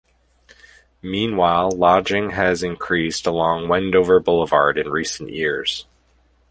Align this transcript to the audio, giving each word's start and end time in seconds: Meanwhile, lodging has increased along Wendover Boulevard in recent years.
Meanwhile, 1.03 1.69
lodging 1.73 2.31
has 2.31 2.63
increased 2.63 3.27
along 3.27 3.67
Wendover 3.67 4.19
Boulevard 4.19 4.79
in 4.79 4.89
recent 4.89 5.29
years. 5.29 5.85